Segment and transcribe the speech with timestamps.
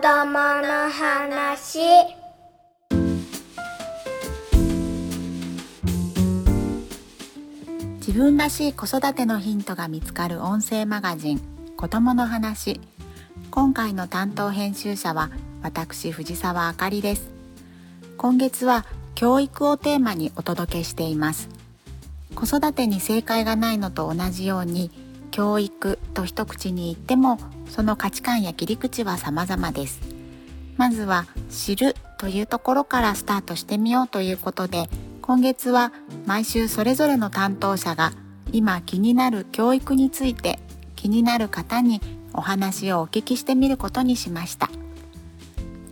[0.00, 1.80] 供の話。
[7.96, 11.40] 自分らしい子育てのヒントが見つかる音声マガジン
[11.76, 12.80] 子供の話。
[13.50, 15.30] 今回の担当編集者は
[15.62, 17.30] 私藤沢あかりです。
[18.16, 21.48] 今月は教育をテーマにお届けしています。
[22.34, 24.90] 子育てに正解がないのと同じように
[25.30, 27.38] 教育と一口に言っても
[27.72, 30.00] その価値観や切り口は様々です。
[30.76, 34.88] まずは知るというところからスタートしてみようということで
[35.22, 35.92] 今月は
[36.26, 38.12] 毎週それぞれの担当者が
[38.52, 40.58] 今気になる教育について
[40.96, 42.00] 気になる方に
[42.34, 44.68] お話をお聞きしてみることにしました。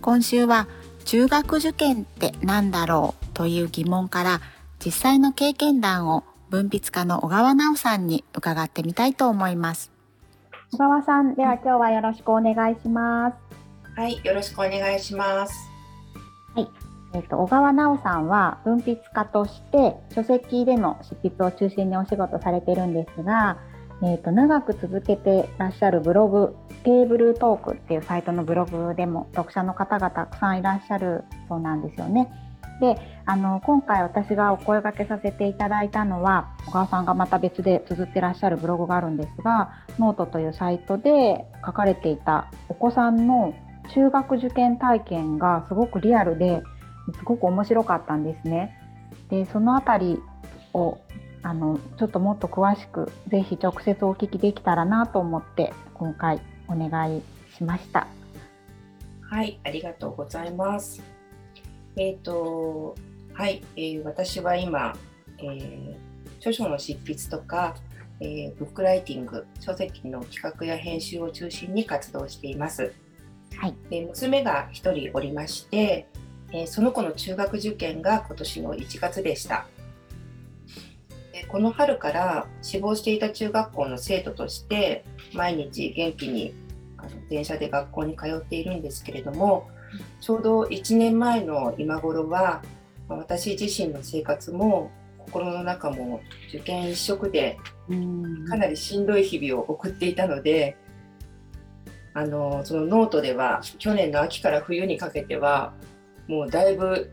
[0.01, 0.67] 今週は
[1.05, 4.41] 中学受験って何だろうという疑問から
[4.83, 9.91] 実際の経験談を文筆家の小川直さんに伺ってみたいと思います。
[10.71, 13.35] 小川さんでは今日はよろしくお願いします
[13.95, 15.71] はい、よろしくお願いします。
[17.13, 23.57] えっと、小川直さんは文筆家として書籍での執筆を中心にお仕事されてるんですが、
[24.01, 32.31] えっと、長く続けてらっしゃるブログテーブルトークっていうサイトのブログでも読者の方がたくさんいらっしゃるそうなんですよね。
[32.81, 43.53] であの今回私がお声掛けさせていただいたのは小川さんがまた別で綴ってらっしゃるブログがあるんですがノートというサイトで書かれていたお子さんの
[43.93, 46.63] 中学受験体験がすごくリアルで
[47.13, 48.77] すごく面白かったんですね。
[49.29, 50.19] でそのあたり
[50.73, 50.97] を
[51.43, 57.21] あのちょっともっと詳しくぜひ直接お聞きできたらなと思って今回お願い
[57.55, 58.07] しました。
[59.21, 61.20] はい、ありがとうございます。
[61.95, 62.95] えっ、と、
[63.33, 64.95] はい、えー私は今、
[65.39, 65.95] えー
[66.37, 67.75] 著書の執筆とか、
[68.19, 72.93] えーブックライティング、書籍の企画や編集を中心に活動しています。
[73.57, 76.07] はい、で娘が1人おりまして、
[76.51, 79.67] えーその子の中学受験が今年の1月でした。
[81.33, 86.53] でこの春から志望していた中学校の生徒として毎日元気に
[86.97, 89.69] あの電車で学校に通っているんですけれども
[90.19, 92.61] ちょうど1年前の今頃は
[93.07, 97.57] まあ私自身の生活も心の中も受験一色で
[97.89, 98.45] うん。
[98.47, 100.77] かなりしんどい日々を送っていたので
[102.13, 105.73] あのそのノートでは去年の秋から冬にかけては
[106.27, 107.11] もうだいぶ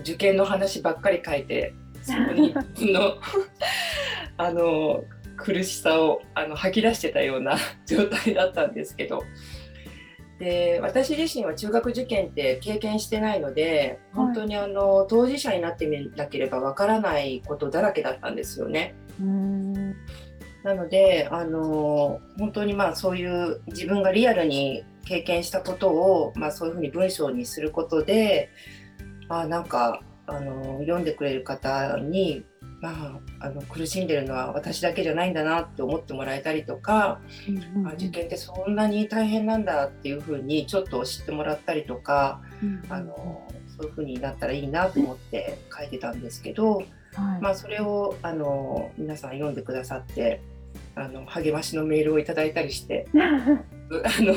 [0.00, 3.14] 受験の話ばっかり書いてそこにその
[4.36, 5.04] あの
[5.36, 9.22] 苦しさをあの吐き出してたような状態だったんですけど
[10.38, 18.94] で私自身は中学受験って経験してないので本当にあの当事者になってみなければわからないことだらけだったんですよね。
[19.20, 19.96] うん
[20.62, 28.50] なので、あの本当にまあそういう自分がリアルに経験したことを、まあ、そういうふうに文章にすることで、
[29.28, 32.44] あなんか、あの読んでくれる方に、
[32.80, 37.20] まあ、あの苦しんでるのは私だけじゃないんだなって思ってもらえたりとか、
[37.84, 42.40] あ受験ってそんなに大変なんだっていうふうにちょっと知ってもらったりとか、
[42.88, 46.84] あのそういうふうになったらいいなと思って書いてたんですけど、はい。
[47.40, 50.40] まあ、それをあの皆さん読んでくださって
[50.94, 54.34] あの励ましのメールをいただいたりして あの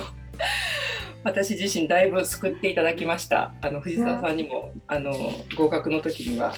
[1.24, 3.54] 私自身だいぶ救っていただきました。
[3.62, 5.14] あの藤沢さんにもあの
[5.56, 6.54] 合格の時には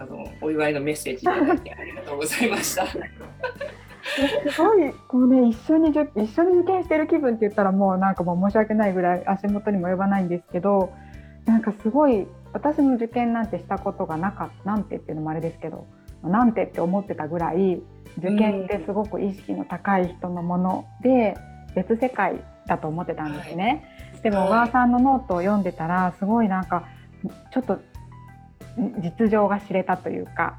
[0.00, 2.86] あのお祝いのメッセージいただありがとうございました。
[2.86, 10.92] すごいこうね一緒に受一緒に受験してる気分って言ったらもうなんかもう申し訳ないぐらい足元にも及ばないんですけど
[11.46, 15.86] なんかすごい私も受験なんてしたことがなかったなんてっていうのもあれですけど
[16.22, 17.82] なんてって思ってたぐらい
[18.18, 21.36] 受験ってすごく意識の高い人のもので
[21.74, 23.84] 別世界だと思ってたんですね。
[24.22, 26.88] でもはい小川さんのノートを読んでたらすごいなんか
[27.52, 27.78] ちょっと
[29.18, 30.56] 実情が知れたというか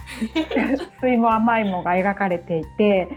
[1.02, 3.08] 酸いも甘いもが描かれていて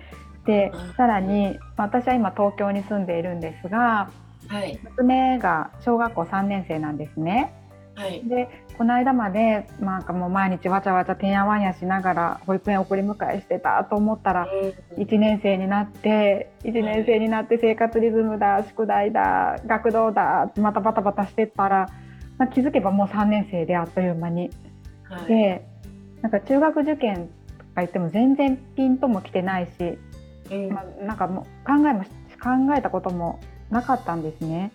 [0.47, 4.11] でうんさらにまあ私は今東京に住んでいるんですが
[4.49, 7.55] はい、娘が小学校3年生なんですね。
[7.95, 8.49] はい、で
[8.79, 14.49] この間までなんかもう毎日わちゃわちゃてんやわんやしながら保育園送り迎えしてたと思ったら
[14.97, 21.87] 1年生になって1年生になって生活リズムだ宿題だ学童だまたバタバタしてったら、
[22.39, 24.51] まあ、気づけばもう3年生であっという間に。
[25.13, 25.67] はい、で
[26.23, 27.29] なんか中学受験
[27.59, 29.99] とか言っても全然ピンとも来てないし、
[30.51, 30.73] うん。
[30.73, 32.11] まあ、なんかもう考えもし
[32.43, 34.73] 考えたこともなかったんですね。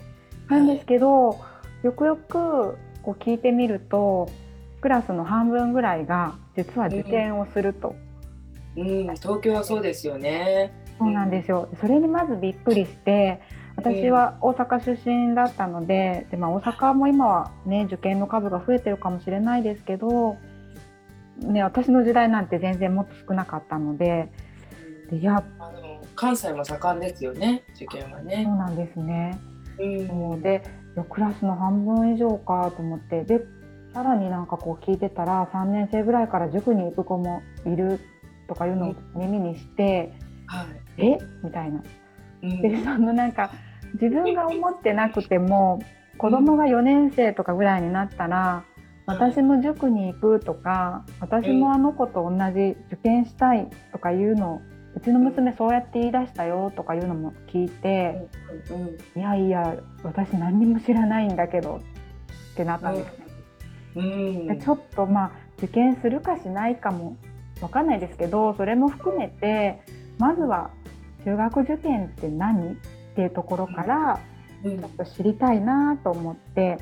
[0.49, 1.39] なんですけど、
[1.83, 4.29] よくよくこう聞いてみると
[4.81, 7.95] クラスの半分ぐらいが実は受験をすると、
[8.75, 10.73] うん、東京はそうですよね。
[10.97, 11.69] そうなんですよ。
[11.79, 13.41] それにまずびっくりして
[13.77, 20.37] 私は大阪出身だったのでで、まあ、大阪も今はね受験の数が増えてるかもしれないですけど、
[21.39, 24.29] ね、私の時代なんて全然もっと少なかったので
[25.11, 28.55] でいやあの関西も盛んですよね受験はねそう。
[28.55, 29.39] なんですね。
[29.79, 30.63] うんで
[31.11, 33.45] クラスの半分以上かと思ってで
[33.93, 37.99] さらになんかこう聞いてたら3年生ぐらいから塾に行く子もいる
[38.47, 40.13] とかいうのを耳にして、
[40.47, 40.63] は
[40.97, 41.17] いえ？
[41.43, 41.83] みたいな。
[42.41, 43.51] うんでそのなんか
[43.93, 45.79] 自分が思ってなくても
[46.17, 48.63] 子供が4年生とかぐらいになったら
[49.05, 54.61] 私も塾に行くとか私もあの子と同じ受験したいとかいうのを
[54.95, 58.27] うちの娘そうやって言い出したよとかいうのも聞いて
[59.15, 61.81] うんいやいや私何にも知らないんだけど
[62.53, 63.25] ってなったんですね。
[63.95, 64.47] うん。
[64.47, 67.15] でちょっとまあ受験するかしないかも
[67.61, 69.81] わかんないですけどそれも含めて
[70.17, 70.71] まずは
[71.23, 72.77] 中学受験って何？
[73.17, 74.19] っていうところから
[74.63, 74.79] うん。
[74.79, 76.77] ちょっと知りたいなと思って。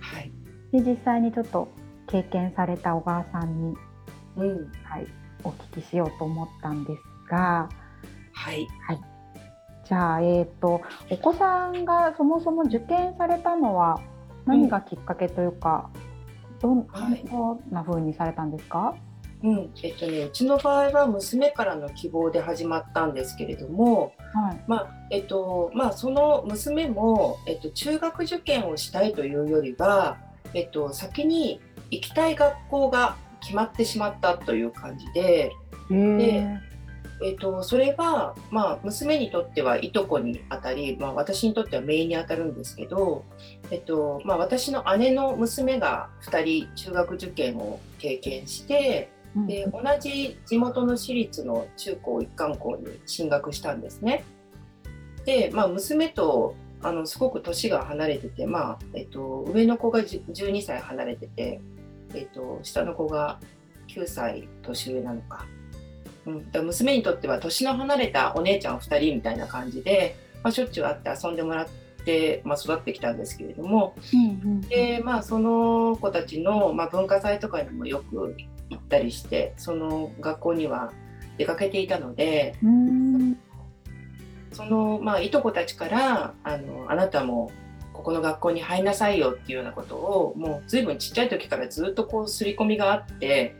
[0.00, 0.32] はい。
[0.72, 1.68] で実際にちょっと
[2.06, 3.76] 経験された小川さんに、
[4.36, 4.72] うん。
[4.82, 5.06] はい、
[5.42, 7.00] お聞きしようと思ったんです
[7.30, 7.68] が。
[8.32, 8.66] はい。
[9.86, 14.00] じゃあ、えー、とお子さんがそもそも受験されたのは
[14.46, 15.90] 何がきっかけというか、
[16.60, 17.22] どんはい。
[17.30, 18.94] どんな風にされたんですか、
[19.44, 19.70] うん。
[19.82, 24.64] えっとねうちの場合は娘からの希望で始まったんですけれどもはい。
[24.66, 30.16] まあえっとまあその娘もえっと中学受験をしたいというよりは
[30.54, 31.60] えっと先に
[31.90, 35.52] 行きたい学校が決まってしまったという感じで
[35.90, 36.58] へー。
[37.22, 43.24] えっとそれは、まあ、娘にとってはいとこにあたり、まあ、私にとっては姪にあたるんですけど、
[43.70, 49.13] えっとまあ、私の姉の娘が2人中学受験を経験してうん
[49.46, 54.24] で同じ地元の私立の中高一貫校に進学したんですね。
[55.24, 61.60] で、まあ、娘とあのすごく年が離れてて、まあえっと、上の子が10 12歳離れてて、
[62.14, 63.40] えっと、下の子が
[63.88, 65.46] 9歳年上なのか。
[66.26, 71.68] うん、だ娘にとっては年の離れたお姉ちゃん2人みたいな感じで、まあ、しょっちゅう会って遊んでもらっ
[72.04, 80.92] て、まあ、育ってきたんですけれども、うんうんでまあその子たちの、まあ、文化祭とかにもよく行ったりしてその学校には
[81.38, 82.54] 出かけていたので
[84.52, 87.50] その、まあ、いとこたちからあのあなたも
[87.92, 93.56] ここの学校に入りなさいよっていうようなことをもう随分ちっちゃい時からずっとこう刷り込みがあって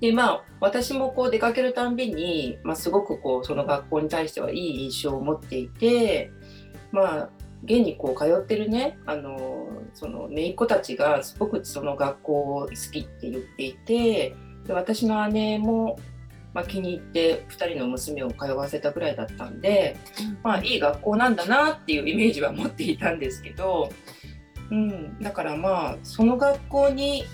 [0.00, 6.30] でまあ私もこう出かけるたんびに、まあ、すごくこうその学校に対してはいい印象を持っていて
[6.90, 7.30] まあ
[7.64, 14.34] 現にこう通ってるねあのその姪っ子たちがすごくその学校を好きって言っていて
[14.66, 15.98] で私の姉も、
[16.54, 19.96] まあ、気に入って2人の娘を通わせたぐらいだったんで、
[20.42, 23.90] まあ、いい学校なんだなっていうイメージは持っていたんですけど、
[24.70, 27.24] うん、だからまあその学校に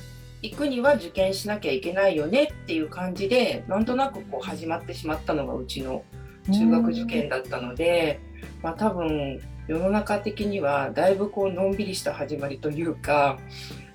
[0.42, 6.04] 行くには受験しなきゃいけないよねっていう感じでなんとなくこう始まってしまったのがうちの
[6.52, 8.20] 中学受験だったので、
[8.62, 13.38] まあ、多分世の中的にはだいぶこうのんびりした始まりというか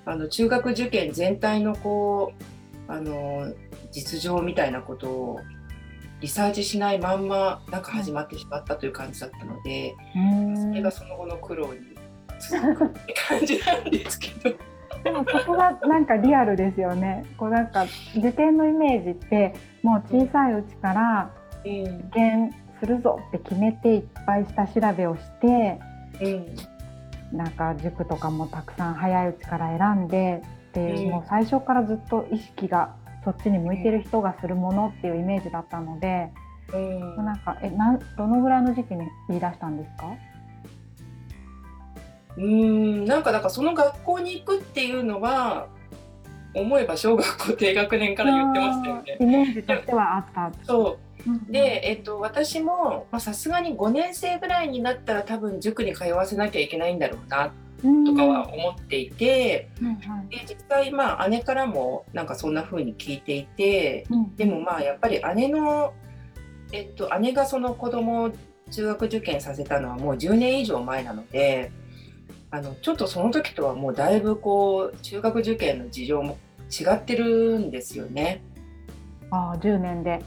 [0.06, 2.32] あの中学受験全体のこ
[2.88, 3.52] うあの
[3.90, 5.40] 実情みたいなことを
[6.20, 9.94] リサーチしないまんまなんか始まってしまったという感じだったので、
[10.56, 11.80] それがその後の苦労に
[12.50, 14.56] 続くって感じなんですけど。
[15.04, 17.26] でもそこがなんかリアルですよね。
[17.36, 17.86] こうなんか
[18.16, 21.30] 受験のイメージってもう小さいうちから
[21.64, 25.80] うん受験するぞって決めていっぱい下調べをして
[26.20, 27.36] うん。
[27.36, 31.10] なんか塾とかもたくさん早いうちから選んでで、うん。
[31.10, 36.30] もう最初からずっと意識がそっちに向いてる人がするものっていうイメージだったので、
[36.72, 37.16] うん。
[37.24, 40.06] なんかえなんどのぐらいの時期に言い出したんですか？
[42.36, 42.44] うー
[43.02, 45.68] んなんかだからその学校に行くっていうのは
[46.54, 49.16] 思えば小学校低学年から言ってましたよね。
[49.20, 50.52] イメージとしてはあった。
[50.64, 50.84] そう。
[50.86, 51.13] うん
[51.48, 57.52] で、えっと、私もまあさすがに5年生ぐらいになったら多分塾に通わせなきゃいけないんだろうな
[58.06, 65.92] とかは思っていて、うんはいで実際まあ姉からもなんかそんな風に聞いていてうんでもまあやっぱり姉の、
[66.72, 68.32] えっと、姉がその子供を
[68.70, 71.70] 中学受験させたのはもう10年以上前なので
[72.50, 76.38] あのちょっとその時とはもうだいぶこう中学受験の事情も
[76.70, 78.42] 違ってるんですよね。
[79.30, 80.22] ああ10年で。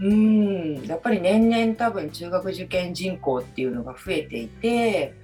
[0.00, 5.14] うんやっぱり年々多分中学受験人口っていうのが増えていて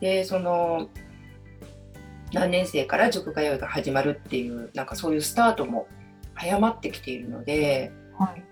[0.00, 0.88] でその
[2.32, 5.86] 何年生から塾通いが始まるっていうなんかそういうスタートも
[6.34, 8.44] 早まってきているのではい。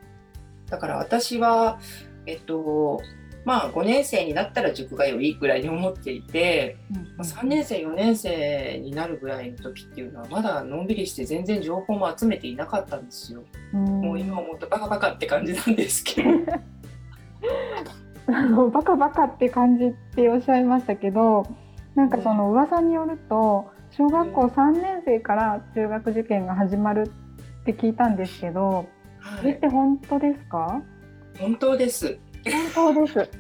[0.73, 1.79] だから私は、
[2.27, 3.03] えっと、
[3.45, 6.77] まあ5年生になったら塾がよいぐらいに思っていて、
[7.17, 13.43] まあ、3年生4年生になるぐらいの時っていうのはまだのんびりして全然情報も集めていなかったんですよ。
[13.73, 16.31] もう今思うとバカバカって感じなんですけど。
[18.29, 21.45] あのバカバカって感じっておっしゃいましたけど
[21.97, 27.11] なんかその噂によると小学校3年生から中学受験が始まる
[27.63, 28.87] って聞いたんですけど、
[29.39, 30.83] それって本当ですか？
[31.39, 32.19] 本当です。
[32.75, 33.31] 本当です。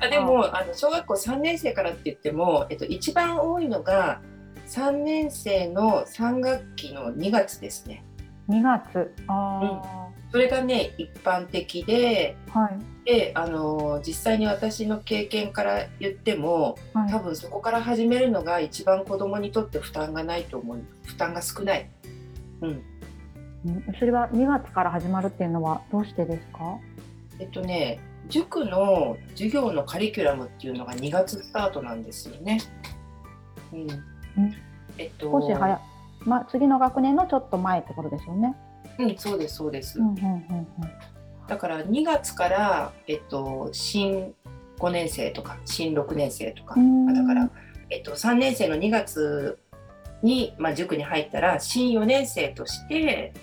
[0.00, 4.20] あでもあの小学校3年生からって言っても、えっと、一番多いのが
[4.66, 8.04] 3年生の3学期の2月ですね。
[8.48, 9.14] 2月。
[9.28, 12.78] あそれがね一般的であ、はい。
[13.04, 21.88] であの実際に私の経験から言ってもはい多分そこから始めるのが一番子どもにとって負担がないと思う負担が少ない。
[22.60, 26.78] うん、うんそれは2月から始まるっていうのはどうしてですか？
[27.38, 32.60] えっとね塾の授業のカリキュラムっていうのが2月スタートなんですよね。
[33.72, 33.88] うん
[34.98, 35.78] えっと少し早い。
[36.24, 38.54] まあ、次の学年のちょっと前ってことですよね。
[38.98, 39.98] うん、そうですそうです。
[39.98, 40.66] うんうんうん
[41.48, 44.32] だから2月から、えっと、新
[44.78, 46.76] 5年生とか新6年生とか、
[47.14, 47.50] だから、
[47.90, 49.58] えっと、3年生の2月
[50.22, 53.34] に、まあ、塾に入ったら新4年生として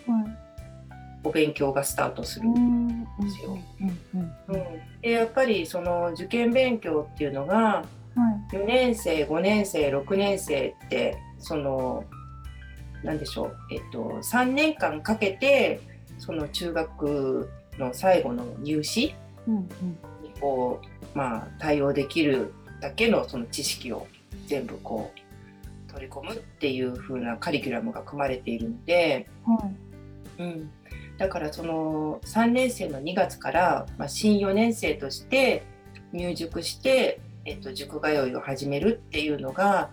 [1.23, 2.47] お勉強がスタートする。
[2.47, 2.88] うんうん
[3.25, 3.57] ですよ。
[3.81, 4.63] うんうんうん
[5.01, 7.85] でやっぱりその受験勉強っていうのが
[8.15, 8.55] はい。
[8.55, 12.03] 4年生5年生6年生ってその
[13.03, 15.79] 何でしょう、えっと、3年間かけて
[16.17, 19.15] その中学の最後の入試
[19.47, 19.65] うんうん。
[20.21, 24.07] にこう、まあ、対応できるだけのその知識を
[24.47, 29.71] 全部こう取り込むっていう風なカリキュラムが組まれているので、は
[30.37, 30.43] い。
[30.43, 30.71] うん、
[31.19, 35.63] だからその3年生の2月から、まあ、新4年生として
[36.13, 39.89] 入塾して、えっと、塾通いを始めるっていうのが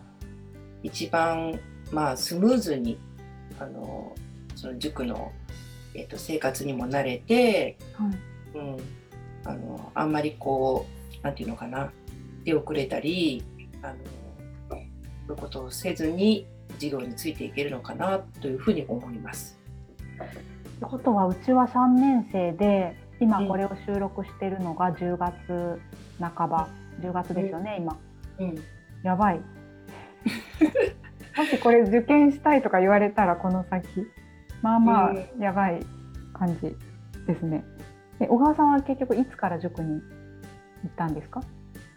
[0.84, 1.58] 一番、
[1.90, 2.96] まあ、スムーズに
[3.58, 4.14] あの
[4.54, 5.32] その塾の、
[5.94, 8.08] えっと、生活にも慣れて、は
[8.54, 8.76] いうん、
[9.44, 10.86] あのあんまりこ
[11.20, 11.90] うなんていうのかな
[12.44, 13.42] 出遅れたり
[13.82, 13.94] あの
[14.70, 14.84] そうい
[15.30, 19.58] うことをせずに授業についていけるのかなというふうに思います。
[20.76, 25.80] ってことはうちは3年生で今これを収録してるのが10月
[26.20, 26.68] 半ば、
[27.00, 27.96] 10月ですよね、今。
[28.38, 28.54] うん。
[29.02, 29.40] やばい。
[31.36, 34.06] もしこれ受験したいとか言われたらこの先。
[34.62, 35.80] まあまあうやばい
[36.32, 36.74] 感じ
[37.26, 37.64] ですね。
[38.20, 39.98] え小川さんは結局いつから塾に行
[40.88, 41.42] ったんですか？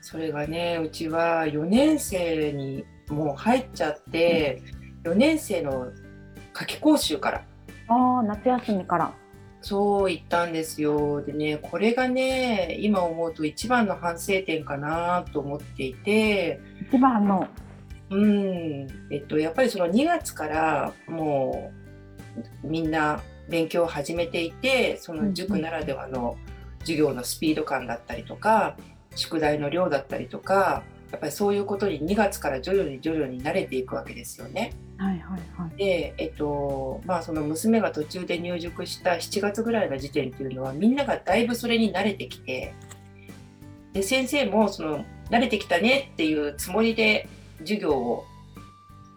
[0.02, 4.62] それがねうちは4年生にもう入っちゃって
[5.04, 5.88] 4年生の
[6.54, 7.44] 夏期講習から
[7.90, 9.14] ああ夏休みから。
[9.62, 11.22] そう言ったんですよ。
[11.22, 16.62] でねこれがね今思うと一番の反省点かなと思っていて。
[16.90, 17.48] 一番の。
[18.10, 18.88] うん。
[19.12, 21.72] えっとやっぱりその2月からも
[22.64, 26.38] うみんな勉強を始めていてその塾ならではの
[26.82, 28.78] 授業のスピード感だったりとか
[29.16, 34.74] 宿題の量だったりとかやっぱりそういうことに2月から徐々に徐々に慣れていくわけですよね。
[34.98, 35.78] はいはいはい。
[35.78, 42.74] で、えっとまあ、その娘が途中で入塾した7月ぐらいの時点っていうのはみんながだいぶそれに慣れてきて
[43.94, 47.28] で先生もその慣れてきたねっていうつもりで
[47.60, 48.26] 授業を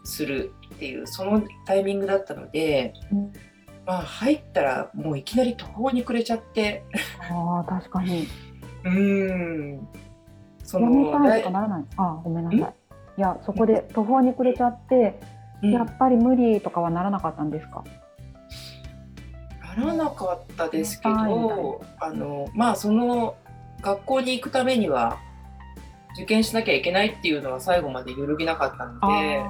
[0.04, 3.32] するっていうそのタイミングだったので、うん。
[3.84, 6.84] まあ、入ったらもういきなり途方に暮れちゃって。
[7.30, 8.28] ああ確かに。
[8.84, 9.88] うーん
[10.73, 11.85] そやめたい来とかならない。
[11.97, 12.61] あーごめんなさい。
[13.19, 15.21] いやそこで途方に暮れちゃって、
[15.62, 15.71] うん。
[15.73, 17.85] やっぱり無理とかはならなかったんですか？
[19.76, 23.37] ならなかったですけはいど、あのまあその
[23.81, 25.19] 学校に行くためには
[26.14, 29.43] 受験しなきゃいけないっていうのは最後まで揺るぎなかったので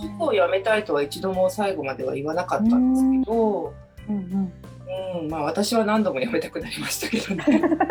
[0.00, 3.74] 塾を辞めたいとは一度も最後までは言わなかったんですけど、
[4.08, 4.52] うんうん。
[5.20, 7.44] うんまあ私は何度も辞めたくなりましたけどね。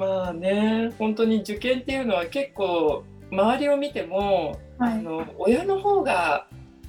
[0.00, 5.02] まあね本当に受験っていうのは結構周りを見てもあはい。
[5.02, 6.46] の親の方が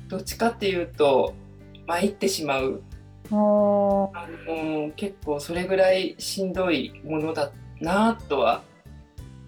[0.07, 1.33] どっちかっていうと
[1.87, 2.81] 参ってしまう。
[3.29, 8.61] もあの結構それぐらいしんどいものだなとは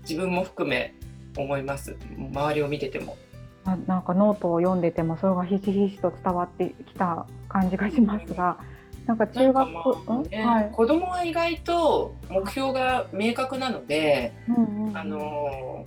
[0.02, 0.94] 自分も含め
[1.38, 1.96] 思います。
[2.18, 3.18] 周りを見てても。
[3.66, 8.58] なんかノートを読んでてもそれがひしひしと伝わってきた感じがしますが
[9.06, 10.24] なんか中学なんかまあうん？
[10.30, 10.72] ねはい。
[10.72, 15.86] 子供は意外と目標が明確なので、うんうんあの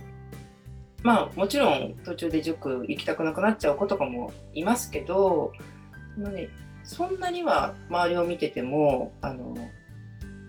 [1.03, 5.53] まあもちろん途中で塾行きたくなくなっちゃう子とかもいますけど、
[6.17, 6.49] ね、
[6.83, 9.55] そんなには周りを見ててもあの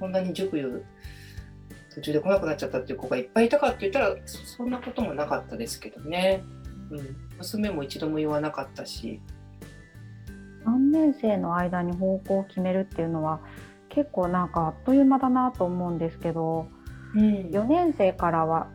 [0.01, 0.85] こんなに塾
[1.95, 6.43] 途中で来なくなっちゃったっていう子がいっぱいいたかって言ったらそそんなこともなかったですけどね、
[6.91, 9.21] うん、娘も一度も言わなかったし
[10.69, 13.41] 3年生の間に方向を決めるっていうのは
[13.89, 16.69] 結構なんかあっという間だなと思うんですけど
[17.15, 18.69] うん4年生からは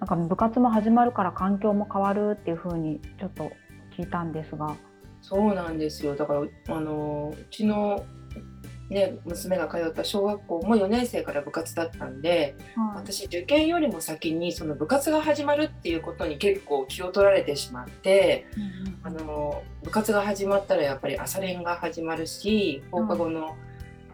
[0.00, 3.50] なんか部活も始まるから環境も変わるっていう風にちょっと
[3.96, 4.76] 聞いたんですが。
[5.22, 8.04] そうなんですよだからあのうちの、
[8.90, 12.54] ね、娘が通った小学校も4年生から部活だったんで
[12.94, 18.46] 私受験よりも先にその部活が始まるっていうことに結構気を取られてしまって
[19.02, 23.56] あの部活が始まったらやっぱり朝練が始まるし放課後の、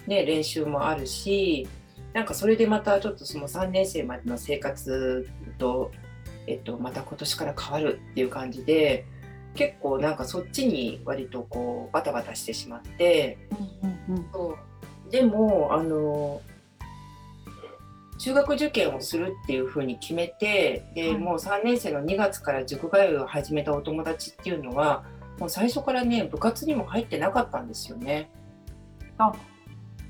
[0.07, 1.69] ね練習もあるし
[2.13, 5.93] なんかそれでまたちょっとその3年生までの生活と、
[6.47, 9.07] えっと、また今年から変わるっていう感じで
[9.55, 13.39] 結構なんかそっちに割とこうバタバタしてしまって。
[14.09, 14.71] うんうんそう
[15.11, 16.41] でもあの
[18.19, 25.05] 中学受験をするっていうふうに決めてで、はいもう3年生の2月から塾通いを始めたお友達っていうのは
[25.39, 28.31] もう最初からね部活にも入ってなかったんですよね。
[29.17, 29.33] あ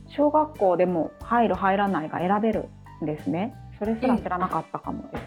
[0.08, 2.68] 小学校でも入る入らないが選べる
[3.00, 3.54] んですね。
[3.78, 5.22] それすら知らなかったかもです。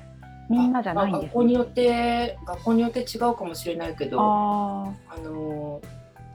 [0.50, 1.28] みんなじゃないんあですね。
[1.28, 5.82] 学校によって学校によって違うかもしれないけどああの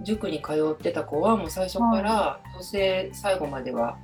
[0.02, 3.96] 塾に通ってた子はもう最初からどうせ最後までは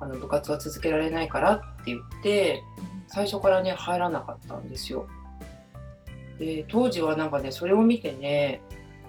[0.00, 2.62] あの部活は続けられないからって言って
[3.08, 5.06] 最初からね入らなかったんですよ。
[6.38, 8.60] で当時はなんかねそれを見てね、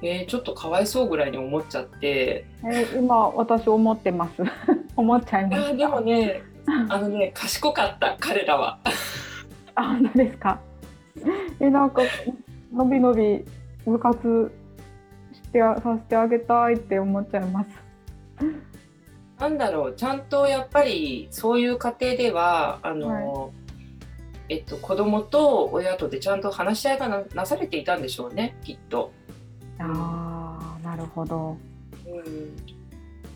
[0.01, 4.43] えーちょっとかわいそうぐらいに思っちゃってあ、えー今私思ってます。
[4.95, 6.41] 思っちゃいましでもね
[6.89, 8.79] あのね賢かった彼らは。
[9.77, 10.59] あ、本当ですか？
[11.59, 12.01] え、なんか
[12.73, 13.43] のびのび
[13.85, 14.51] 部活
[15.33, 17.69] してあさせてあげたいって思っちゃいます。
[19.39, 23.51] なんだろうちゃんとやっぱりそういう家庭ではあの、
[24.49, 29.11] えっと、子供と親とでちゃんと話し合いがななされていたんでしょうねきっと。
[29.79, 31.55] ああ、なるほど。
[32.07, 32.77] うん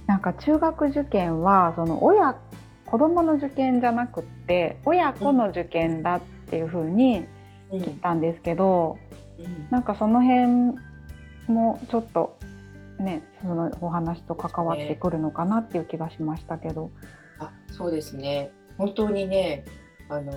[0.08, 2.36] なんか中学受験はその親
[2.91, 7.25] 子供の受験じゃなくって親子の受験だっていう風に
[7.71, 8.97] うん聞いたんですけど、
[9.39, 10.77] うんなんかその辺
[11.47, 12.38] もちょっと
[12.99, 16.91] ねそのお話と関わってくるのかなっていう気がしましたけど。
[17.39, 19.65] あそうですね本当にね
[20.10, 20.34] あの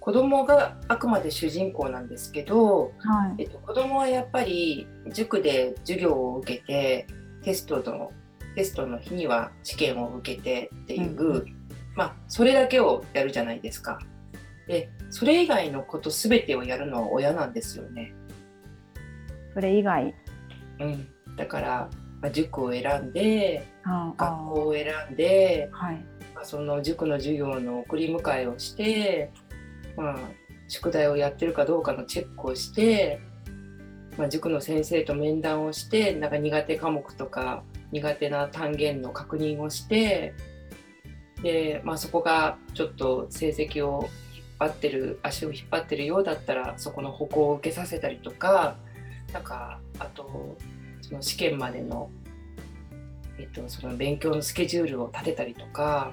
[0.00, 3.42] 子供があくまで主人公なんですけど、はい。
[3.42, 7.06] えっと、子供はやっぱり塾で授業を受けて
[7.42, 8.12] テストの
[8.54, 11.55] テストの日には試験を受けてっていう、うん
[11.96, 13.98] まあそれだけをやるじゃないですか。
[14.68, 18.14] でそれ以外のこと全てをやるのは親なんですよね。
[19.54, 20.14] それ以外？
[20.80, 23.66] うん、だから、まあ、塾を選んで
[24.16, 26.04] 学校を選んではい。
[26.34, 29.32] まあその塾の授業の送り迎えをして、
[29.96, 30.16] まあ、
[30.68, 33.20] 宿題をやってるかどうかのチェックをして、
[34.18, 40.34] まあ、塾の先生と面談をしてなんか苦手科目とか苦手な単元の確認をして
[41.42, 48.76] で、まあ、そこがちょっと成績を引っ張ってる足を引っ張ってるようだったらそこの歩行を受けさせたりとか
[49.32, 50.56] なんかあと
[51.02, 52.10] その試験までの,、
[53.38, 56.12] えっと、その勉強のスケジュールを立てたりとか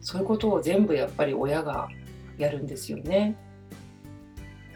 [0.00, 1.88] そういうことを全部やっぱり親が
[2.36, 3.36] やるんですよね。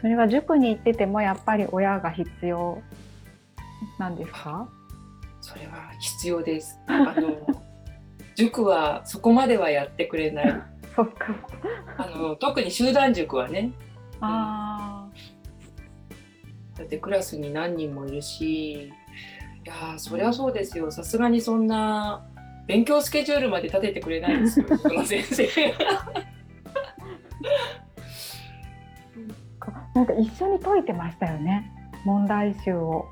[0.01, 2.81] それは塾に行っててもやっぱり親が必要
[3.97, 4.69] なんですか？
[5.39, 6.77] それは必要です。
[6.87, 7.63] あの
[8.35, 10.61] 塾はそこまではやってくれない。
[10.95, 11.35] そっか。
[11.97, 13.71] あの特に集団塾はね。
[14.21, 15.07] あ
[16.77, 18.89] だってクラスに何人もいるし、い
[19.65, 20.91] やーそりゃそうですよ。
[20.91, 22.25] さすがにそんな
[22.67, 24.65] 勉強スケジュールまで立ててくれないですよ。
[24.81, 25.47] この先生。
[25.77, 26.23] あ。
[29.93, 31.71] なんか一緒に解いてましたよね。
[32.05, 33.07] 問題集を。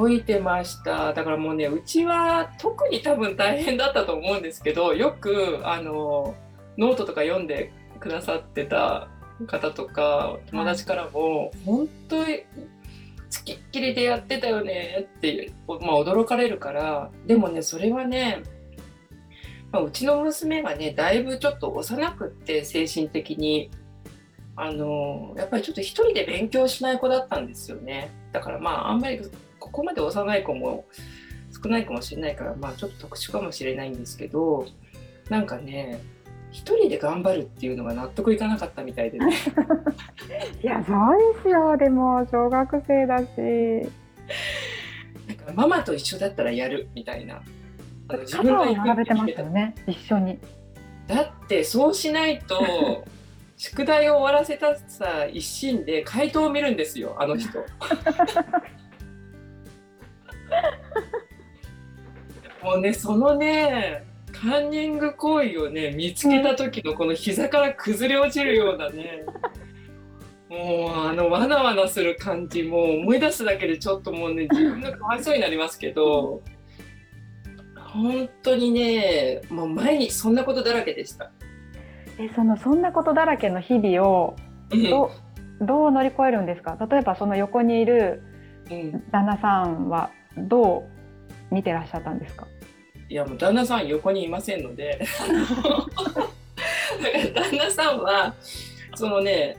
[0.00, 1.12] 解いてました。
[1.12, 6.34] だからもうね、うちは特に多分大変だったと思うんですけど、よくあの
[6.76, 9.08] ノートとか読んでくださってた
[9.46, 12.44] 方とか友達からも、本当に
[13.28, 18.42] つきっきりでやってたよねって、まあ、驚かれるからでもねそれはね、
[19.70, 23.70] まあ、うちの娘がねだいぶちょっと幼くって精神的に。
[24.60, 28.10] あのやっぱりちょっと一人で勉強しない子だったんですよね。
[28.32, 29.20] だからまああんまり
[29.58, 30.84] ここまで幼い子も
[31.62, 34.66] 少ないかもしれないからまあちょっと特殊かもしれないんですけど
[35.28, 36.00] なんかね
[36.50, 39.32] 一人で頑張るっていうのが納得いかなかったみたいで、ね、
[40.62, 41.76] いやそうですよ。
[41.76, 43.26] でも小学生だし。
[45.28, 47.42] なんかママと一緒だったらやるみたいな
[48.08, 50.38] あの肩を並べてますよね一緒に
[51.06, 53.04] だってそうしないと
[53.56, 57.58] 宿題を終わらせたさ一心で回答を見るんですよあの人。
[62.62, 69.24] もうねそのねカンニング行為をね見つけた時のこの膝から崩れ落ちるようなね、
[70.48, 76.42] もうあのわなわなする感じもう思い出すだけでちょっともうね自分がかわいそうになりますけど
[77.74, 81.30] 本当にねもう毎日そんなことだらけでした。
[82.20, 84.36] えそのそんなことだらけの日々を
[84.70, 85.10] どう
[85.64, 86.76] どう乗り越えるんですか？
[86.90, 88.22] 例えばその横にいる
[88.70, 90.10] うん、旦那さんは
[90.46, 90.86] ど
[91.50, 92.46] う見てらっしゃったんですか？
[93.08, 95.00] いやもう旦那さん横にいませんので。
[97.02, 98.34] だから旦那さんは
[98.94, 99.56] そのね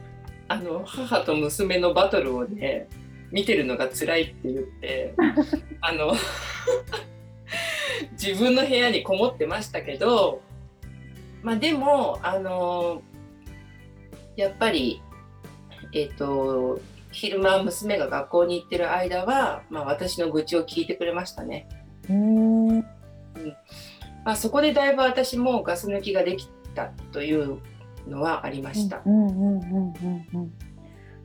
[0.48, 2.88] あの母と娘のバトルをね
[3.32, 5.14] 見てるのが辛いって言って
[5.82, 6.14] あの
[8.22, 10.42] 自分の部屋にこもってましたけど
[11.44, 13.02] まあでもあの
[14.36, 15.02] やっぱり
[15.94, 16.80] えっ、と
[17.12, 21.68] 昼間娘が学校に行ってる間は、まあ、私の愚痴を聞いてくれましたね。
[22.10, 22.80] うん。
[24.26, 27.60] まあ、そこでだいぶ私もガス抜きができたという
[28.08, 29.02] のはありました。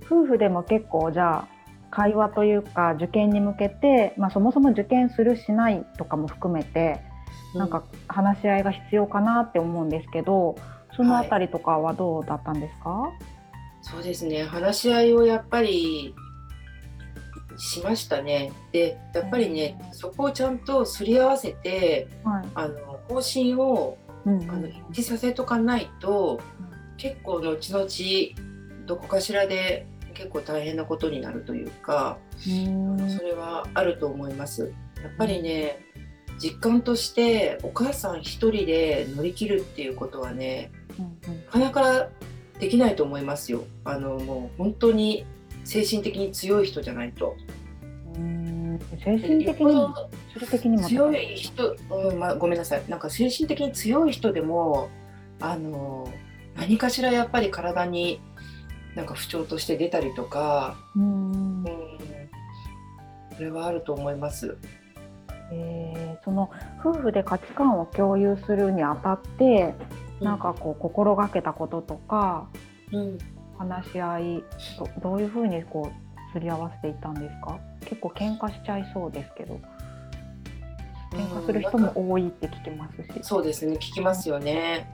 [0.07, 1.49] 夫婦でも結構じゃあ
[1.91, 7.01] 会話というか受験に向けて、まあ、そもそも受験するしないとかも含めて
[7.55, 10.57] なんか話し合いが必要かなって思うんですけど
[10.97, 13.11] そのあたりとかはどうだったんですか、
[13.91, 16.15] そうですね話し合いをやっぱり
[17.57, 18.51] しましたね。
[18.73, 26.41] でやっぱりねそこをちゃんとすり合わせてはいあの方針をうんうんあの一致させとかないと
[26.97, 32.19] 結構後々どこかしらで結構大変なことになるというか。
[32.49, 34.73] うんそれはあると思います。
[35.03, 35.79] やっぱりね、
[36.39, 42.09] 実感としてお母さん一人で乗り切るっていうことはね、うんなかなか
[42.59, 43.65] できないと思いますよ。
[43.85, 45.27] あのもう本当に
[45.65, 47.37] 精神的に強い人じゃないと。
[48.17, 49.61] うん精神的
[50.67, 52.83] に強い人、うんまあ、ごめんなさい。
[52.89, 54.89] なんか精神的に強い人でも
[55.41, 56.13] あの
[56.57, 58.21] 何かしらやっぱり体に
[58.95, 61.89] なんか不調として出たりとか、うんうん、
[63.37, 64.57] それはあると思います。
[65.53, 69.75] えーその夫婦で価値観を共有するにあたって、
[70.21, 72.49] なんかこう心がけたこととか
[72.93, 73.19] うん。
[73.57, 74.45] 話し合い
[75.01, 77.57] どどういうふうにこうすり合わせていったんですか？
[77.83, 79.61] 結構喧嘩しちゃいそうですけど。
[81.13, 83.23] 喧嘩する人も多いって聞きますし。
[83.23, 84.89] そうですね聞きますよね、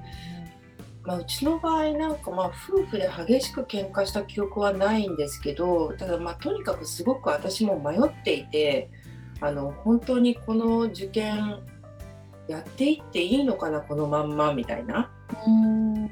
[1.04, 8.90] まあ、うちの場合なんかまあ夫婦で激しく喧嘩した記憶はないんですけどただまあとにかくすごく私も迷っていて
[9.40, 11.60] あの本当にこの受験
[12.50, 15.08] やっていっていいのかなこのまんまみたいな、
[15.46, 15.94] うん。
[15.94, 16.10] うん、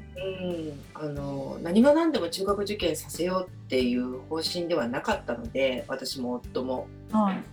[0.93, 6.87] あの何が何でも中学受験させようっていう方針ではなかったので私も夫も。
[7.11, 7.43] はい。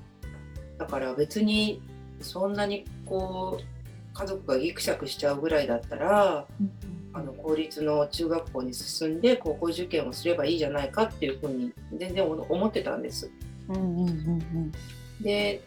[0.78, 1.82] だから別に
[2.20, 6.46] そんなにこう家族がギクシャクしちゃうぐらいだったら
[7.12, 13.30] あの公立の中学校に進んで高校受験をすればいいじゃないかっていうふうに全然思ってたんです。
[13.68, 14.72] うんうんうん。
[15.20, 15.60] で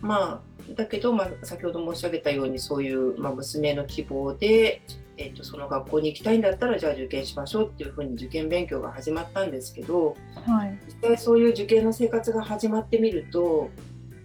[0.00, 4.82] まあだけど、まあ、先ほど申し上げたようにそういう、まあ、娘の希望で、
[5.16, 10.78] えっとその学校に行きたいんだったらじゃあ受験しましょうっていうふうに受験勉強が始まったんですけどうんはい。
[10.86, 13.70] 実際そういう受験の生活が始まってみると、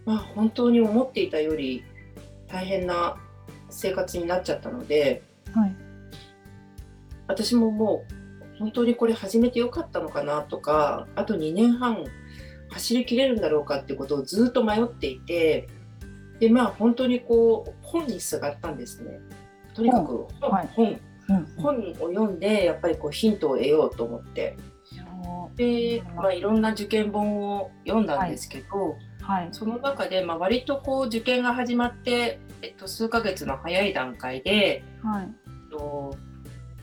[0.05, 1.83] まあ、本当に思っていたより
[2.47, 3.17] 大変な
[3.69, 5.21] 生活になっちゃったので
[5.53, 5.75] はい。
[7.27, 12.05] 私ももう本当にこれ始めてよかったのかなとかあと2年半
[12.69, 15.67] 走りきれるんだろうかってことをずっと迷っていて
[16.39, 19.19] でまあ本当にこう本にすがったんですね。
[19.73, 20.69] とにかく本,、はい。
[21.57, 24.57] 本を読んでやっぱりこうヒントを得ようと思って。
[25.55, 29.49] で、まあ、いろんな受験本を読んだんですけど、はい。
[29.51, 35.29] その中で、まあ、割とこう受験が始まって、えっと、数ヶ月の早い段階で、はい。
[35.69, 36.15] と、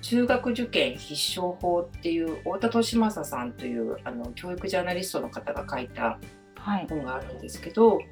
[0.02, 6.18] 中学受験必勝法っていう太田利正さんというあの教育ジャーナリストの方が書いた
[6.56, 6.86] はい。
[6.88, 8.06] 本があるんですけど必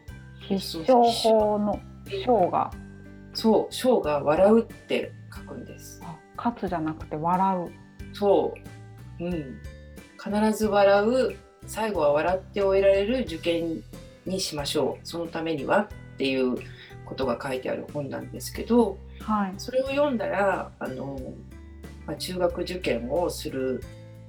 [0.50, 1.80] 勝法の
[2.24, 2.70] 章が
[3.32, 6.00] そう「章が笑う」って書くんです。
[6.04, 7.70] あ勝つじゃなくて笑う。
[8.14, 8.54] そ
[9.20, 9.60] う、うん、
[10.22, 13.82] 必ず笑う最後は笑って終えられる受験
[14.26, 15.06] にしましょう。
[15.06, 16.56] そのためにはっていう
[17.04, 19.54] ことが書いてある本なんですけどはい。
[19.58, 21.18] それを読んだらあの、
[22.06, 23.82] まあ、中学受験をする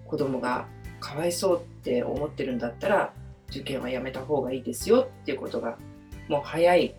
[0.08, 0.68] 子供が
[1.00, 3.14] かわいそうって思ってるんだったら
[3.50, 5.78] 受験はやめた方がいいですよっていうことが
[6.28, 6.96] もう早い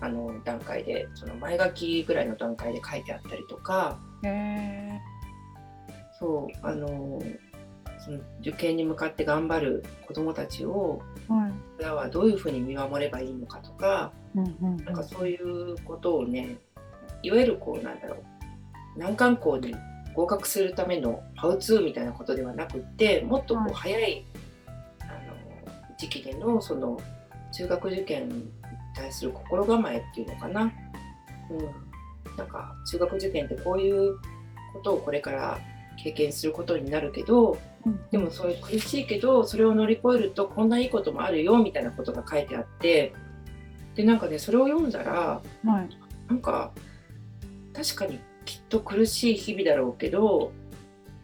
[0.00, 3.98] あの段階でその前書きぐらいの段階で書いてあったりとか
[6.18, 7.22] そうあの
[8.04, 11.52] その受験に向かって頑張る子どもたちをはい。
[11.80, 16.56] 親はどういうふうに見守ればいいのかとかうんうんなんかそういうことをね
[17.22, 18.16] いわゆるこうなんだろ
[18.96, 19.74] う難関校に
[20.14, 23.70] 合格するためのハウツーみたいなことではなくってもっとこはい。
[23.70, 24.26] う早い、
[25.00, 26.98] あの時期でのその
[27.52, 28.50] 中学受験に
[28.96, 30.70] 対する心構えっていうのかな、うん、
[32.36, 34.18] なんか中学受験ってこういう
[34.72, 35.58] ことをこれから
[36.02, 38.00] 経験することになるけどうん。
[38.10, 43.12] でもそれ苦しいけどそれを乗り越えるとこんないいこともあるよみたいなことが書いてあって
[43.94, 45.88] でなんかねそれを読んだらはい。
[46.28, 46.72] なんか
[47.72, 50.52] 確かにきっと苦しい日々だろうけど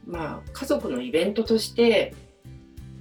[0.06, 2.14] まあ家族のイベントとして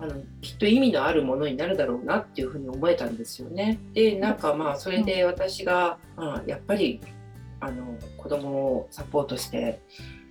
[0.02, 3.80] あのきっと意味のあるものになるだろうなっていうふうに思えたんですよね。
[3.94, 7.00] でなんかまあそれで私が、まあ、やっぱり
[7.60, 9.80] あの子供をサポートして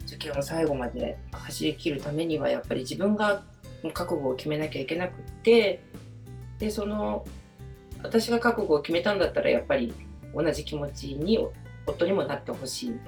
[0.06, 3.44] 受験を最後まで走り切るためにはやっぱり自分が
[3.94, 5.82] 覚悟を決めなきゃいけなくって
[6.58, 7.24] でその
[8.02, 9.94] 私が覚悟を決めたんだったらやっぱり
[10.34, 11.38] 同じ気持ちに
[11.86, 13.00] 夫にもなってほしい。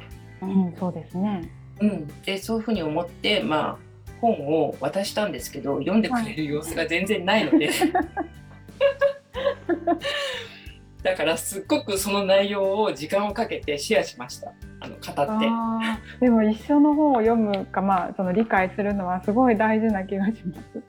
[0.42, 3.78] うんそうですねうん、でそういうふうに思って、まあ、
[4.22, 7.68] 本を渡したんですけど読んでくれる様子が全然ないので、
[11.02, 16.24] だからすっごくその内容を時間をかけてシェアしましたあの語って。
[16.24, 20.82] でも一緒の本を読むかまあその理解するのはすごい大事な気がします。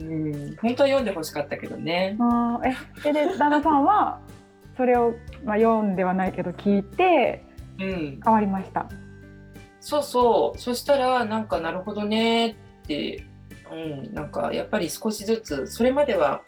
[0.00, 2.16] うん本当は読んでほしかったけどね。
[2.20, 2.68] あー
[3.08, 4.20] えでで旦那さんは
[4.76, 7.42] それを、まあ、読んではないけど聞いて
[7.80, 8.88] うん、変わりました。
[9.80, 10.58] そうそう。
[10.58, 12.54] そしたらなんかなるほどねっ
[12.86, 13.24] て、
[13.72, 16.42] うん、なんかやっぱり少しずつそれまでは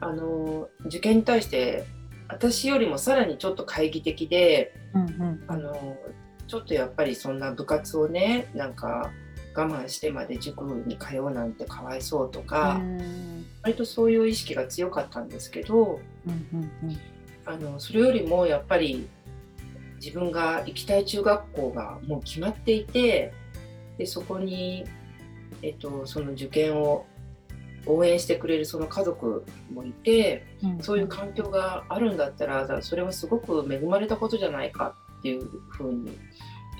[0.00, 1.84] あの受験に対して
[2.28, 5.44] 私よりもさらにちょっと懐疑的でうんうん。
[5.48, 5.96] あの
[6.46, 9.10] ちょっとやっぱりそんな部活をねなんか
[9.54, 13.46] 我慢してまで塾に通うなんてかわいそうとか、うん。
[13.62, 16.98] 割とそういう意識が強かったんですけどうんうん
[17.44, 19.08] あのそれよりもやっぱり
[20.00, 23.32] 自分が行きたい中学校がもう決まっていて
[23.98, 24.84] でそこに、
[25.62, 27.06] えっと、その受験を
[27.86, 30.82] 応援してくれるその家族もいてうん。
[30.82, 36.18] そういう環境があるんだったらそれはすごく恵まれたことじゃないかっていうふうに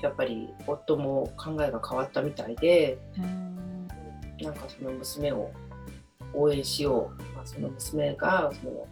[0.01, 3.87] やっぱり夫も考えが変わったみたいでうん。
[4.41, 5.51] なんかその娘を
[6.33, 8.87] 応援しよう、まあ、その娘がその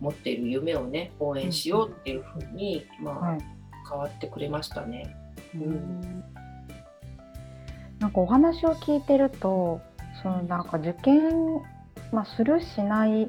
[0.00, 3.38] 持っている夢をね応援しようっていうふうに、まあはい。
[3.88, 5.14] 変わってくれましたね。
[5.54, 6.24] うん。
[8.00, 9.80] なんかお話を聞いてると
[10.22, 11.62] そのなんか受験、
[12.12, 13.26] まあ、するしない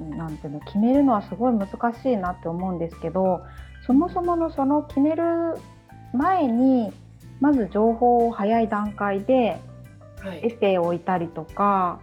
[0.00, 3.40] なんていうの決めるのはすごい難しいなって思うんですけど
[3.86, 5.22] そもそものその決める
[6.12, 6.92] 前に
[7.40, 9.60] まず情報を早い段階で
[10.20, 10.38] はい。
[10.42, 12.00] エッセイを置いたりとか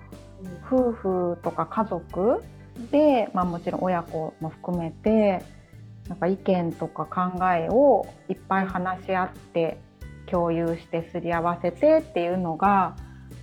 [0.65, 2.43] 夫婦とか家族
[2.89, 5.43] で、まあ、もちろん親子も含めて
[6.07, 9.77] なんか意見とか考えをいっぱい話し合って
[10.25, 12.95] 共有してすり合わせてっていうのが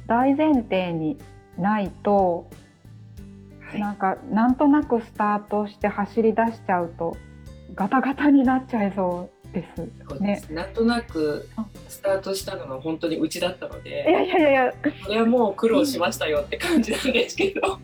[0.06, 1.18] 大前提に
[1.56, 2.50] ないと
[3.60, 7.16] はいなんかなんとなくスタートして走り出しちゃうと
[7.74, 9.88] ガタガタになっちゃいそうです。
[10.08, 11.48] そうですなんとなく
[11.88, 14.72] スタートしたのが本当にうちだったのでいやいやいや
[15.06, 17.78] これはもう苦労しましたよって感じなんですけど。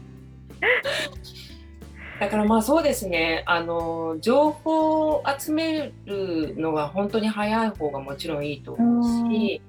[2.20, 9.60] だからまあそうですねあの情報を集めるのは本当に早い方がもちろんいいと思うし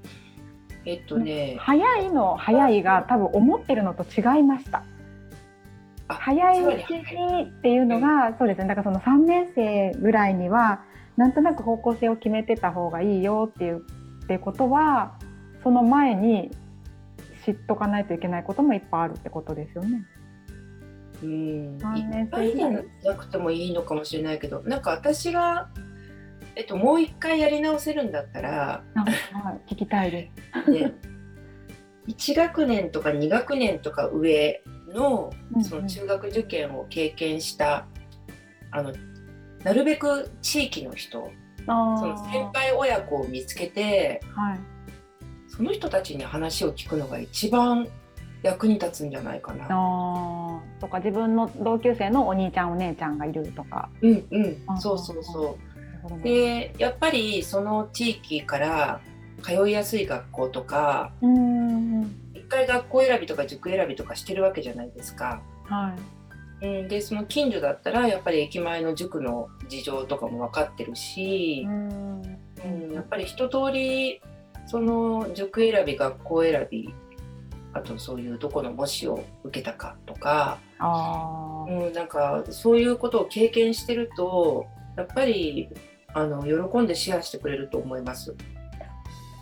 [0.85, 4.83] えっとね早いの早いが多分思ってるのと違いました。
[6.07, 10.83] あ早いうちにっていうのがそうですねだからその3年生ぐらいには
[11.17, 13.79] なんとなく方向性を決めてた方がいいよっていう
[14.23, 15.17] ってことは
[15.63, 16.51] その前に
[17.43, 20.05] 知っとかないといけないこともいっぱいあるってことですよね。
[21.25, 21.77] うん。
[21.79, 25.69] 三いっぱいじゃなくてもいいのかもしれないけどなんか私が、
[26.55, 30.71] えっと、もう一回やり直せるんだったら、あはい、聞きたいです。
[30.71, 30.93] ね、
[32.07, 34.61] 1学年とか2学年とか上
[34.93, 35.33] の
[35.63, 37.87] その中学受験を経験した
[38.71, 38.93] あの
[39.63, 41.31] なるべく地域の人
[41.67, 44.59] あその先輩親子を見つけてはい、
[45.47, 47.87] その人たちに話を聞くのが一番
[48.45, 49.67] 役に立つんじゃないかな。
[50.79, 53.89] とか自分の同級生のお兄ちゃんお姉ちゃんがいるとか。
[54.01, 54.57] うんうん。
[54.67, 55.57] あそうそうそ
[56.11, 56.21] う。
[56.21, 59.01] でやっぱりその地域から
[59.41, 62.03] 通いやすい学校とかうーん。
[62.35, 65.41] 一回学校選びとか塾選びとかしてるわけじゃないですか。
[65.63, 65.95] は
[66.61, 66.67] い。
[66.67, 72.21] うん、でその近所だったらやっぱり駅前の塾の事情とかも分かってるし、ん。
[72.63, 74.21] うん、やっぱり一通り
[74.67, 76.93] その塾選び学校選び
[77.75, 84.65] あとそういうどこの模試を受けたかとか、あーうん、なんかそういうことを経験してると
[84.97, 85.67] やっぱり
[86.13, 88.33] あの喜んでシェアしてくれると思います。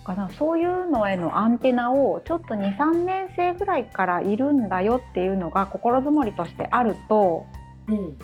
[0.03, 7.45] かなそういうのへのアンテナをちょっと23年生ぐらいからいるんだよっていうのが心づもりとしてあると
[7.87, 8.17] うん、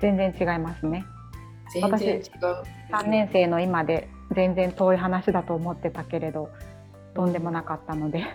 [0.00, 1.04] 全然違いますね。
[1.72, 2.22] 全然違う。
[2.92, 6.50] 3年生の今で全然遠い話だと思ってたけれど
[7.14, 8.24] とんでもなかったので。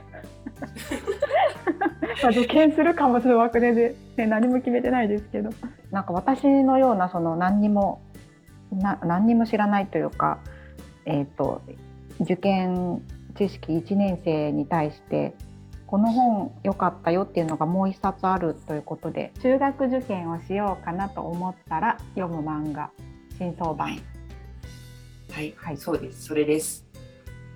[2.22, 5.50] まあ受験するかもしれないで、ね、何も決めてないですけど。
[5.92, 8.02] なんか私のようなその何にも
[8.72, 10.40] な何にも知らないというか、
[11.06, 11.62] えー、と
[12.20, 13.02] 受験
[13.36, 15.34] 知識1年生に対して
[15.86, 22.90] この本良かったよっていうのがもう一冊あるということで中学受験をしようかなと思ったら読む漫画
[23.38, 24.00] 新装版。
[25.32, 25.78] はい、はい。
[25.78, 26.26] そうです。
[26.26, 26.86] それです。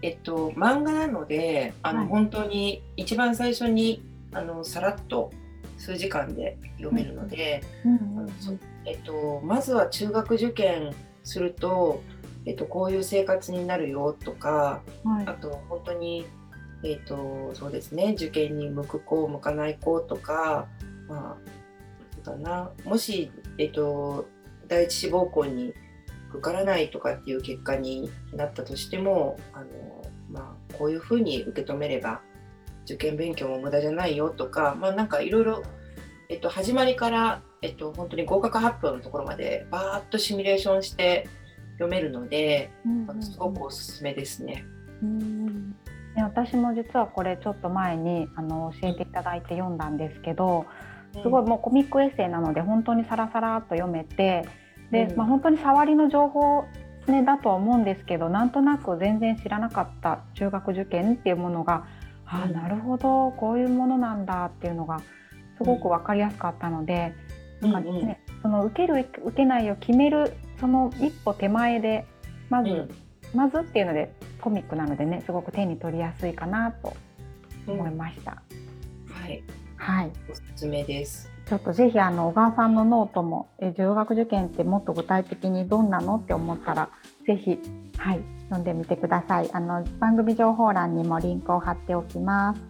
[0.01, 2.07] えっと漫画なので、あの、はい。
[2.07, 5.31] 本当に一番最初にあのさらっと
[5.77, 7.63] 数時間で読めるので、
[8.85, 12.01] えっとまずは中学受験すると、
[12.45, 15.27] えっとこういう生活になるよとか、はい。
[15.27, 16.25] あと本当に
[16.83, 20.67] えっとそうですね受験に向く子向かない子とか、
[21.07, 21.49] まあ
[22.23, 24.27] そうだなもしえっと
[24.67, 25.73] 第一志望校に
[26.29, 29.65] 受からないとかっていう結果になったとしてもあの、
[30.29, 32.21] まあ、こういうふうに受け止めれば
[32.85, 35.63] 受験勉強も無駄じゃないよとか、まあ、なんかいろいろ、
[36.29, 41.27] えっと、始まりから、えっと、本当に合格発表のところまでバーッとシミュレーションして
[41.73, 42.71] 読めるので、
[43.05, 44.65] まあすごくおすすめですね。
[45.03, 45.75] うん
[46.17, 50.65] ね私も実はこれちょっと前にあの教えていただいて読んだんですけど
[51.21, 54.47] すごいもうコミックエッセイなので本当にサラサラっと読めて
[54.91, 55.17] で、うん。
[55.17, 56.65] まあ、本当に触りの情報、
[57.07, 61.85] ね、だとは思うんですけどなんとなく全然知らなかった中学受験っていうものが、
[62.25, 62.53] ああうん。
[62.53, 65.01] なるほどこういうものなんだっていうのが
[65.57, 67.13] すごく分かりやすかったので、
[67.61, 72.05] うんなんかね、その受ける受けないを決めるその一歩手前で
[72.49, 72.89] まず、うん。
[73.33, 76.95] まずっていうのでコミックなのでねすごく手に取りやすいかなと
[77.67, 78.31] 思いました。
[79.11, 79.43] はい、
[79.75, 80.11] はい。
[80.29, 81.36] おすすめです。
[81.47, 86.89] ちょっとぜひあの小川さんのノートもえ中学受験ってもっと具体的にどんなのって思ったら
[87.25, 87.57] ぜひ
[87.97, 89.49] はい読んでみてください。
[89.53, 92.61] あの番組情報欄にもリンクを貼っておきます。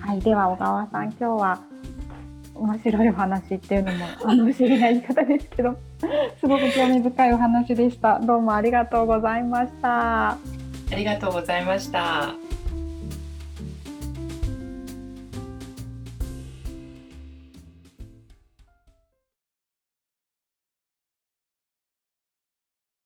[0.00, 1.60] はいでは小川さん今日は
[2.54, 5.76] 面白いお話っていうのもあの不思議な言い方ですけど
[6.40, 8.18] すごく興味深いお話でした。
[8.18, 10.30] どうもありがとうございました。
[10.30, 10.38] あ
[10.96, 12.45] りがとうございました。